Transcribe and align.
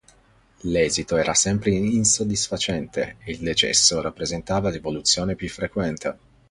L'esito 0.61 1.15
era 1.15 1.35
sempre 1.35 1.69
insoddisfacente 1.69 3.17
e 3.23 3.33
il 3.33 3.37
decesso 3.37 4.01
rappresentava 4.01 4.71
l'evoluzione 4.71 5.35
più 5.35 5.47
frequente. 5.47 6.17